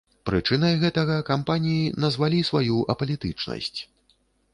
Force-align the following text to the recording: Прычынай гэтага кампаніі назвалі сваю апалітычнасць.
Прычынай 0.27 0.73
гэтага 0.83 1.17
кампаніі 1.27 1.91
назвалі 2.05 2.39
сваю 2.49 2.77
апалітычнасць. 2.95 3.79